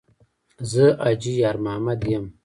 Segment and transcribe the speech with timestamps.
[0.35, 2.25] ـ زه حاجي یارمحمد یم.